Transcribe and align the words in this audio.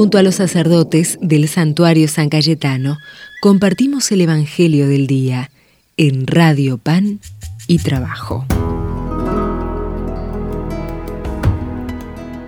Junto 0.00 0.16
a 0.16 0.22
los 0.22 0.36
sacerdotes 0.36 1.18
del 1.20 1.46
santuario 1.46 2.08
San 2.08 2.30
Cayetano, 2.30 2.96
compartimos 3.42 4.10
el 4.12 4.22
Evangelio 4.22 4.88
del 4.88 5.06
Día 5.06 5.50
en 5.98 6.26
Radio 6.26 6.78
Pan 6.78 7.20
y 7.66 7.80
Trabajo. 7.80 8.46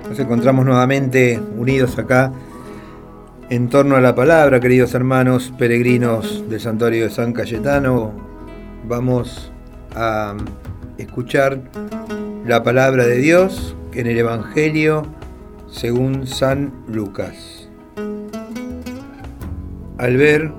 Nos 0.08 0.18
encontramos 0.18 0.64
nuevamente 0.64 1.42
unidos 1.58 1.98
acá 1.98 2.32
en 3.50 3.68
torno 3.68 3.96
a 3.96 4.00
la 4.00 4.14
palabra, 4.14 4.58
queridos 4.58 4.94
hermanos 4.94 5.52
peregrinos 5.58 6.48
del 6.48 6.58
santuario 6.58 7.04
de 7.04 7.10
San 7.10 7.34
Cayetano. 7.34 8.14
Vamos 8.88 9.52
a 9.94 10.34
escuchar 10.96 11.60
la 12.46 12.62
palabra 12.62 13.04
de 13.04 13.18
Dios 13.18 13.76
en 13.92 14.06
el 14.06 14.16
Evangelio 14.16 15.06
según 15.72 16.26
San 16.26 16.70
Lucas. 16.86 17.68
Al 19.98 20.16
ver 20.16 20.52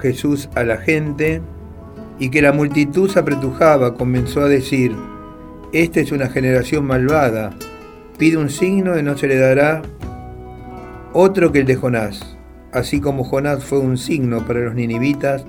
Jesús 0.00 0.48
a 0.54 0.62
la 0.62 0.78
gente 0.78 1.42
y 2.18 2.30
que 2.30 2.40
la 2.40 2.52
multitud 2.52 3.10
se 3.10 3.18
apretujaba, 3.18 3.94
comenzó 3.94 4.40
a 4.40 4.48
decir, 4.48 4.92
esta 5.72 6.00
es 6.00 6.12
una 6.12 6.28
generación 6.28 6.86
malvada, 6.86 7.50
pide 8.18 8.36
un 8.36 8.50
signo 8.50 8.98
y 8.98 9.02
no 9.02 9.18
se 9.18 9.26
le 9.26 9.36
dará 9.36 9.82
otro 11.12 11.52
que 11.52 11.60
el 11.60 11.66
de 11.66 11.76
Jonás. 11.76 12.36
Así 12.72 13.00
como 13.00 13.24
Jonás 13.24 13.64
fue 13.64 13.80
un 13.80 13.98
signo 13.98 14.46
para 14.46 14.60
los 14.60 14.74
ninivitas, 14.74 15.44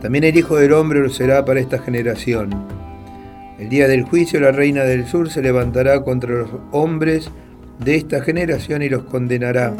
también 0.00 0.24
el 0.24 0.36
Hijo 0.36 0.56
del 0.56 0.72
Hombre 0.72 1.00
lo 1.00 1.08
será 1.08 1.44
para 1.44 1.60
esta 1.60 1.78
generación. 1.78 2.50
El 3.58 3.68
día 3.68 3.88
del 3.88 4.02
juicio 4.02 4.40
la 4.40 4.52
reina 4.52 4.82
del 4.82 5.06
sur 5.06 5.30
se 5.30 5.42
levantará 5.42 6.02
contra 6.02 6.30
los 6.30 6.50
hombres 6.72 7.30
de 7.84 7.96
esta 7.96 8.22
generación 8.22 8.82
y 8.82 8.88
los 8.88 9.04
condenará, 9.04 9.74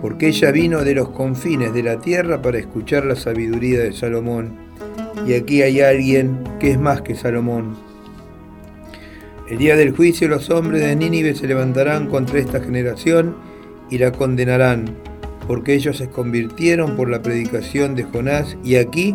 porque 0.00 0.28
ella 0.28 0.50
vino 0.50 0.84
de 0.84 0.94
los 0.94 1.10
confines 1.10 1.72
de 1.72 1.82
la 1.82 1.98
tierra 1.98 2.42
para 2.42 2.58
escuchar 2.58 3.04
la 3.04 3.16
sabiduría 3.16 3.80
de 3.80 3.92
Salomón, 3.92 4.56
y 5.26 5.34
aquí 5.34 5.62
hay 5.62 5.80
alguien 5.80 6.38
que 6.60 6.72
es 6.72 6.78
más 6.78 7.02
que 7.02 7.14
Salomón. 7.14 7.76
El 9.48 9.58
día 9.58 9.76
del 9.76 9.94
juicio 9.94 10.28
los 10.28 10.50
hombres 10.50 10.82
de 10.82 10.96
Nínive 10.96 11.34
se 11.34 11.46
levantarán 11.46 12.08
contra 12.08 12.38
esta 12.38 12.60
generación 12.60 13.36
y 13.90 13.98
la 13.98 14.10
condenarán, 14.10 14.86
porque 15.46 15.74
ellos 15.74 15.98
se 15.98 16.08
convirtieron 16.08 16.96
por 16.96 17.08
la 17.08 17.22
predicación 17.22 17.94
de 17.94 18.04
Jonás, 18.04 18.56
y 18.64 18.76
aquí 18.76 19.14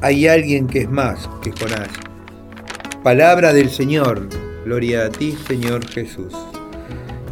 hay 0.00 0.26
alguien 0.26 0.66
que 0.66 0.80
es 0.80 0.90
más 0.90 1.28
que 1.42 1.52
Jonás. 1.52 1.90
Palabra 3.02 3.52
del 3.52 3.70
Señor, 3.70 4.28
gloria 4.64 5.06
a 5.06 5.10
ti 5.10 5.34
Señor 5.46 5.86
Jesús. 5.86 6.34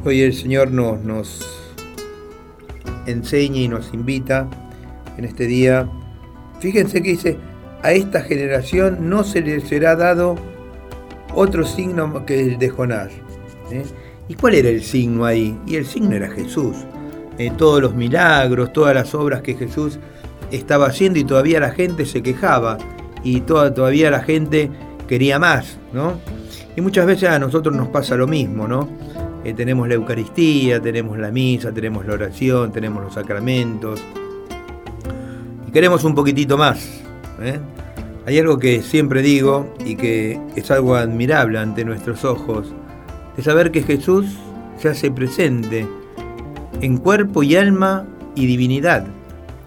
Hoy 0.05 0.23
el 0.23 0.33
Señor 0.33 0.71
nos, 0.71 1.01
nos 1.03 1.45
enseña 3.07 3.61
y 3.61 3.69
nos 3.69 3.93
invita 3.93 4.49
en 5.17 5.25
este 5.25 5.47
día. 5.47 5.89
Fíjense 6.61 7.03
que 7.03 7.11
dice, 7.11 7.37
a 7.83 7.93
esta 7.93 8.23
generación 8.23 9.11
no 9.11 9.25
se 9.25 9.41
le 9.41 9.61
será 9.61 9.97
dado 9.97 10.37
otro 11.35 11.65
signo 11.67 12.25
que 12.25 12.41
el 12.41 12.59
de 12.59 12.69
Jonás. 12.69 13.11
¿eh? 13.73 13.85
¿Y 14.29 14.35
cuál 14.35 14.55
era 14.55 14.69
el 14.69 14.83
signo 14.83 15.25
ahí? 15.25 15.59
Y 15.67 15.77
el 15.77 15.85
signo 15.85 16.15
era 16.15 16.31
Jesús. 16.31 16.77
Eh, 17.39 17.53
todos 17.57 17.83
los 17.83 17.95
milagros, 17.95 18.73
todas 18.73 18.95
las 18.95 19.15
obras 19.15 19.43
que 19.43 19.55
Jesús 19.55 19.99
estaba 20.53 20.87
haciendo 20.87 21.19
y 21.19 21.25
todavía 21.25 21.61
la 21.61 21.71
gente 21.71 22.07
se 22.07 22.23
quejaba 22.23 22.79
y 23.23 23.41
toda, 23.41 23.75
todavía 23.75 24.11
la 24.11 24.23
gente 24.23 24.71
quería 25.07 25.39
más, 25.39 25.77
¿no? 25.93 26.21
Y 26.77 26.81
muchas 26.81 27.07
veces 27.07 27.29
a 27.29 27.39
nosotros 27.39 27.75
nos 27.75 27.89
pasa 27.89 28.17
lo 28.17 28.27
mismo, 28.27 28.69
¿no? 28.69 28.89
Eh, 29.45 29.55
tenemos 29.55 29.89
la 29.89 29.95
Eucaristía, 29.95 30.81
tenemos 30.81 31.19
la 31.19 31.31
misa, 31.31 31.73
tenemos 31.73 32.07
la 32.07 32.15
oración, 32.15 32.73
tenemos 32.73 33.03
los 33.03 33.15
sacramentos. 33.15 34.01
Y 35.67 35.71
queremos 35.71 36.05
un 36.05 36.15
poquitito 36.15 36.59
más. 36.59 37.03
¿eh? 37.41 37.59
Hay 38.27 38.39
algo 38.39 38.59
que 38.59 38.83
siempre 38.83 39.23
digo 39.23 39.75
y 39.85 39.97
que 39.97 40.41
es 40.55 40.71
algo 40.71 40.97
admirable 40.97 41.59
ante 41.59 41.85
nuestros 41.85 42.25
ojos, 42.25 42.75
es 43.37 43.45
saber 43.45 43.71
que 43.71 43.83
Jesús 43.83 44.37
se 44.79 44.89
hace 44.89 45.11
presente 45.11 45.87
en 46.81 46.99
cuerpo 46.99 47.43
y 47.43 47.57
alma 47.57 48.07
y 48.35 48.47
divinidad 48.47 49.07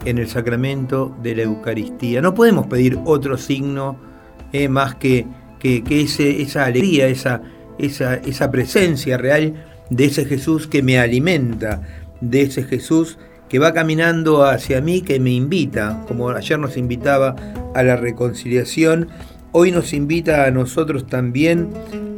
en 0.04 0.18
el 0.18 0.28
sacramento 0.28 1.14
de 1.22 1.36
la 1.36 1.42
Eucaristía. 1.42 2.20
No 2.20 2.34
podemos 2.34 2.66
pedir 2.66 2.98
otro 3.04 3.36
signo 3.36 3.96
eh, 4.52 4.68
más 4.68 4.94
que, 4.96 5.26
que, 5.58 5.82
esa 5.88 6.64
alegría, 6.64 7.06
esa, 7.06 7.42
esa, 7.78 8.50
presencia 8.50 9.16
real 9.16 9.54
de 9.92 10.06
ese 10.06 10.24
Jesús 10.24 10.66
que 10.66 10.82
me 10.82 10.98
alimenta, 10.98 11.82
de 12.20 12.42
ese 12.42 12.64
Jesús 12.64 13.18
que 13.48 13.58
va 13.58 13.74
caminando 13.74 14.44
hacia 14.44 14.80
mí, 14.80 15.02
que 15.02 15.20
me 15.20 15.32
invita, 15.32 16.02
como 16.08 16.30
ayer 16.30 16.58
nos 16.58 16.78
invitaba 16.78 17.36
a 17.74 17.82
la 17.82 17.96
reconciliación, 17.96 19.08
hoy 19.52 19.70
nos 19.70 19.92
invita 19.92 20.46
a 20.46 20.50
nosotros 20.50 21.06
también 21.06 21.68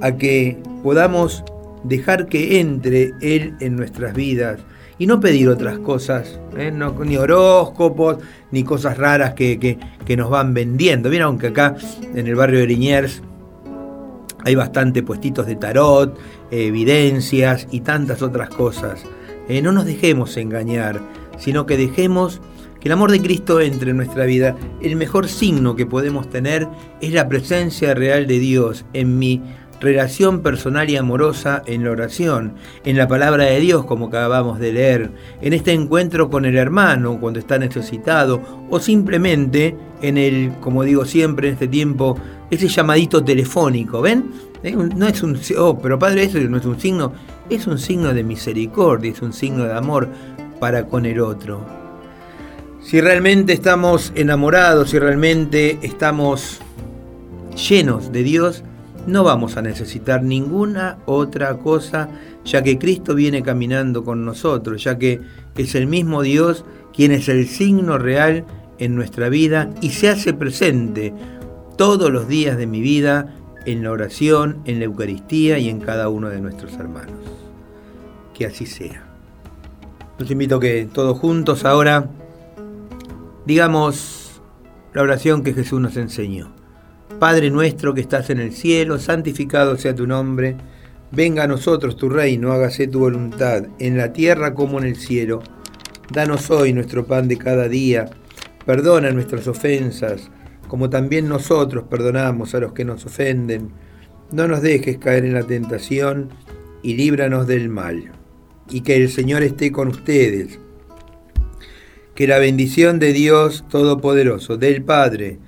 a 0.00 0.12
que 0.12 0.56
podamos 0.84 1.42
dejar 1.82 2.28
que 2.28 2.60
entre 2.60 3.12
Él 3.20 3.54
en 3.60 3.74
nuestras 3.74 4.14
vidas 4.14 4.60
y 4.96 5.08
no 5.08 5.18
pedir 5.18 5.48
otras 5.48 5.78
cosas, 5.80 6.38
¿eh? 6.56 6.72
ni 7.04 7.16
horóscopos, 7.16 8.18
ni 8.52 8.62
cosas 8.62 8.96
raras 8.96 9.34
que, 9.34 9.78
nos 10.16 10.30
van 10.30 10.54
vendiendo. 10.54 11.10
Vieron 11.10 11.30
aunque 11.30 11.48
acá 11.48 11.74
en 12.14 12.28
el 12.28 12.36
barrio 12.36 12.60
de 12.60 12.68
Liniers 12.68 13.20
hay 14.44 14.54
bastante 14.54 15.02
puestitos 15.02 15.46
de 15.46 15.56
tarot, 15.56 16.18
evidencias 16.50 17.66
y 17.70 17.80
tantas 17.80 18.22
otras 18.22 18.50
cosas. 18.50 19.04
Eh, 19.48 19.62
no 19.62 19.72
nos 19.72 19.84
dejemos 19.84 20.36
engañar, 20.36 21.00
sino 21.38 21.66
que 21.66 21.76
dejemos 21.76 22.40
que 22.80 22.88
el 22.88 22.92
amor 22.92 23.10
de 23.10 23.20
Cristo 23.20 23.60
entre 23.60 23.90
en 23.90 23.96
nuestra 23.96 24.24
vida. 24.24 24.56
El 24.82 24.96
mejor 24.96 25.28
signo 25.28 25.74
que 25.76 25.86
podemos 25.86 26.28
tener 26.28 26.68
es 27.00 27.12
la 27.12 27.28
presencia 27.28 27.94
real 27.94 28.26
de 28.26 28.38
Dios 28.38 28.84
en 28.92 29.18
mi 29.18 29.42
relación 29.80 30.40
personal 30.40 30.88
y 30.88 30.96
amorosa 30.96 31.62
en 31.66 31.84
la 31.84 31.90
oración, 31.90 32.54
en 32.84 32.96
la 32.96 33.08
palabra 33.08 33.44
de 33.44 33.60
Dios 33.60 33.84
como 33.84 34.06
acabamos 34.06 34.58
de 34.58 34.72
leer, 34.72 35.10
en 35.42 35.52
este 35.52 35.72
encuentro 35.72 36.30
con 36.30 36.44
el 36.44 36.56
hermano 36.56 37.18
cuando 37.20 37.38
está 37.38 37.58
necesitado 37.58 38.40
o 38.70 38.80
simplemente 38.80 39.76
en 40.00 40.16
el, 40.16 40.52
como 40.60 40.84
digo 40.84 41.04
siempre 41.04 41.48
en 41.48 41.54
este 41.54 41.68
tiempo, 41.68 42.16
ese 42.50 42.68
llamadito 42.68 43.22
telefónico, 43.24 44.00
¿ven? 44.00 44.30
No 44.96 45.06
es 45.06 45.22
un, 45.22 45.38
oh, 45.58 45.78
pero 45.78 45.98
padre, 45.98 46.24
eso 46.24 46.38
no 46.40 46.56
es 46.56 46.64
un 46.64 46.80
signo, 46.80 47.12
es 47.50 47.66
un 47.66 47.78
signo 47.78 48.14
de 48.14 48.24
misericordia, 48.24 49.12
es 49.12 49.20
un 49.20 49.32
signo 49.32 49.64
de 49.64 49.74
amor 49.74 50.08
para 50.58 50.86
con 50.86 51.04
el 51.04 51.20
otro. 51.20 51.60
Si 52.80 53.00
realmente 53.00 53.52
estamos 53.52 54.12
enamorados, 54.14 54.90
si 54.90 54.98
realmente 54.98 55.78
estamos 55.82 56.60
llenos 57.68 58.12
de 58.12 58.22
Dios, 58.22 58.64
no 59.06 59.22
vamos 59.22 59.56
a 59.56 59.62
necesitar 59.62 60.22
ninguna 60.22 60.98
otra 61.04 61.56
cosa, 61.58 62.08
ya 62.44 62.62
que 62.62 62.78
Cristo 62.78 63.14
viene 63.14 63.42
caminando 63.42 64.04
con 64.04 64.24
nosotros, 64.24 64.82
ya 64.82 64.98
que 64.98 65.20
es 65.56 65.74
el 65.74 65.86
mismo 65.86 66.22
Dios 66.22 66.64
quien 66.94 67.12
es 67.12 67.28
el 67.28 67.48
signo 67.48 67.98
real 67.98 68.44
en 68.78 68.94
nuestra 68.94 69.28
vida 69.28 69.70
y 69.80 69.90
se 69.90 70.08
hace 70.08 70.32
presente 70.32 71.12
todos 71.76 72.10
los 72.10 72.28
días 72.28 72.56
de 72.56 72.66
mi 72.66 72.80
vida 72.80 73.34
en 73.66 73.82
la 73.82 73.90
oración, 73.90 74.60
en 74.64 74.78
la 74.78 74.84
Eucaristía 74.84 75.58
y 75.58 75.68
en 75.68 75.80
cada 75.80 76.08
uno 76.08 76.28
de 76.28 76.40
nuestros 76.40 76.74
hermanos. 76.74 77.18
Que 78.34 78.46
así 78.46 78.66
sea. 78.66 79.06
Los 80.18 80.30
invito 80.30 80.56
a 80.56 80.60
que 80.60 80.88
todos 80.92 81.18
juntos 81.18 81.64
ahora 81.64 82.08
digamos 83.46 84.40
la 84.92 85.02
oración 85.02 85.42
que 85.42 85.54
Jesús 85.54 85.80
nos 85.80 85.96
enseñó. 85.96 86.52
Padre 87.18 87.50
nuestro 87.50 87.94
que 87.94 88.00
estás 88.00 88.30
en 88.30 88.40
el 88.40 88.52
cielo, 88.52 88.98
santificado 88.98 89.76
sea 89.76 89.94
tu 89.94 90.06
nombre. 90.06 90.56
Venga 91.10 91.44
a 91.44 91.48
nosotros 91.48 91.96
tu 91.96 92.08
reino, 92.08 92.52
hágase 92.52 92.88
tu 92.88 93.00
voluntad, 93.00 93.64
en 93.78 93.96
la 93.96 94.12
tierra 94.12 94.54
como 94.54 94.78
en 94.78 94.86
el 94.86 94.96
cielo. 94.96 95.42
Danos 96.12 96.50
hoy 96.50 96.72
nuestro 96.72 97.06
pan 97.06 97.28
de 97.28 97.38
cada 97.38 97.68
día. 97.68 98.10
Perdona 98.66 99.10
nuestras 99.10 99.46
ofensas, 99.46 100.30
como 100.74 100.90
también 100.90 101.28
nosotros 101.28 101.84
perdonamos 101.88 102.52
a 102.52 102.58
los 102.58 102.72
que 102.72 102.84
nos 102.84 103.06
ofenden. 103.06 103.70
No 104.32 104.48
nos 104.48 104.60
dejes 104.60 104.98
caer 104.98 105.24
en 105.24 105.34
la 105.34 105.44
tentación 105.44 106.30
y 106.82 106.94
líbranos 106.94 107.46
del 107.46 107.68
mal. 107.68 108.10
Y 108.68 108.80
que 108.80 108.96
el 108.96 109.08
Señor 109.08 109.44
esté 109.44 109.70
con 109.70 109.86
ustedes. 109.86 110.58
Que 112.16 112.26
la 112.26 112.40
bendición 112.40 112.98
de 112.98 113.12
Dios 113.12 113.64
Todopoderoso, 113.70 114.56
del 114.56 114.82
Padre, 114.82 115.38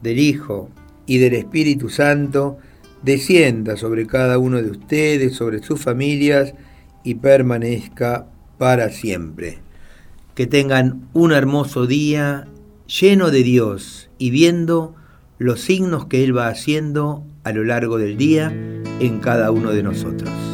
del 0.00 0.18
Hijo 0.18 0.70
y 1.04 1.18
del 1.18 1.34
Espíritu 1.34 1.90
Santo 1.90 2.56
descienda 3.02 3.76
sobre 3.76 4.06
cada 4.06 4.38
uno 4.38 4.62
de 4.62 4.70
ustedes, 4.70 5.34
sobre 5.34 5.62
sus 5.62 5.78
familias 5.78 6.54
y 7.04 7.16
permanezca 7.16 8.28
para 8.56 8.88
siempre. 8.88 9.58
Que 10.34 10.46
tengan 10.46 11.06
un 11.12 11.32
hermoso 11.32 11.86
día 11.86 12.46
lleno 12.90 13.30
de 13.30 13.44
Dios 13.44 14.10
y 14.18 14.30
viendo 14.30 14.96
los 15.38 15.60
signos 15.60 16.06
que 16.06 16.24
Él 16.24 16.36
va 16.36 16.48
haciendo 16.48 17.24
a 17.44 17.52
lo 17.52 17.62
largo 17.62 17.98
del 17.98 18.16
día 18.16 18.52
en 18.98 19.20
cada 19.20 19.52
uno 19.52 19.70
de 19.70 19.82
nosotros. 19.82 20.49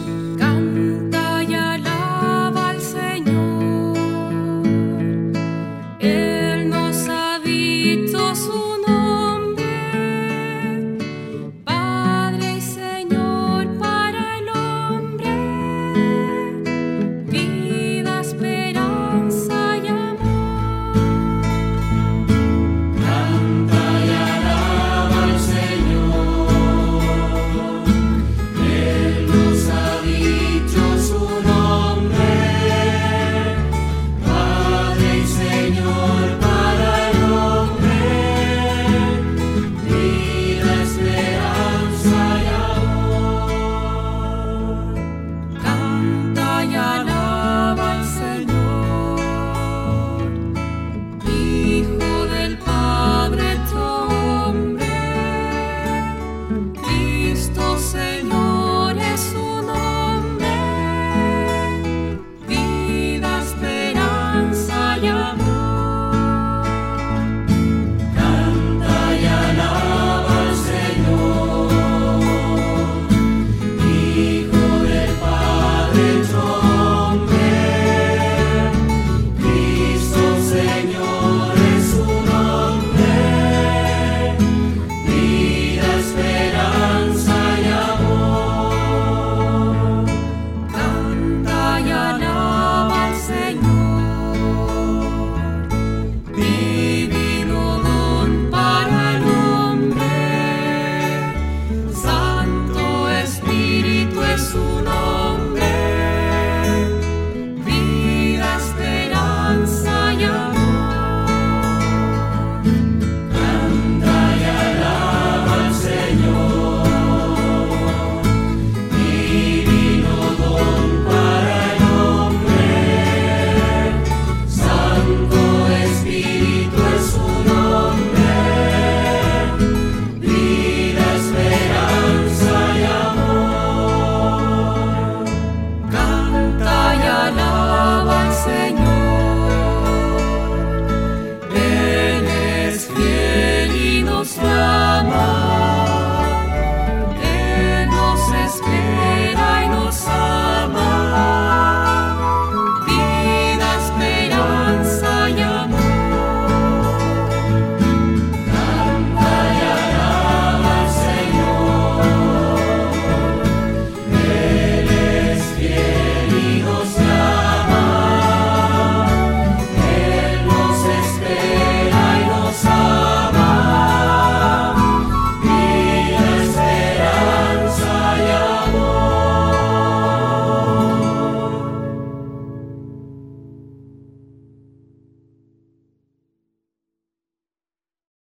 smile. 144.36 144.75